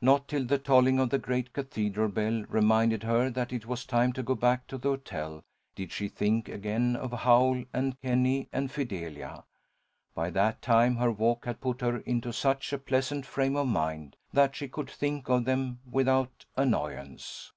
Not 0.00 0.26
till 0.26 0.44
the 0.44 0.58
tolling 0.58 0.98
of 0.98 1.10
the 1.10 1.20
great 1.20 1.52
cathedral 1.52 2.08
bell 2.08 2.44
reminded 2.48 3.04
her 3.04 3.30
that 3.30 3.52
it 3.52 3.64
was 3.64 3.84
time 3.86 4.12
to 4.14 4.22
go 4.24 4.34
back 4.34 4.66
to 4.66 4.76
the 4.76 4.88
hotel, 4.88 5.44
did 5.76 5.92
she 5.92 6.08
think 6.08 6.48
again 6.48 6.96
of 6.96 7.12
Howl 7.12 7.62
and 7.72 7.96
Kenny 8.00 8.48
and 8.52 8.72
Fidelia. 8.72 9.44
By 10.16 10.30
that 10.30 10.62
time 10.62 10.96
her 10.96 11.12
walk 11.12 11.44
had 11.44 11.60
put 11.60 11.80
her 11.80 11.98
into 11.98 12.32
such 12.32 12.72
a 12.72 12.78
pleasant 12.78 13.24
frame 13.24 13.54
of 13.54 13.68
mind, 13.68 14.16
that 14.32 14.56
she 14.56 14.66
could 14.66 14.90
think 14.90 15.28
of 15.28 15.44
them 15.44 15.78
without 15.88 16.44
annoyance. 16.56 17.52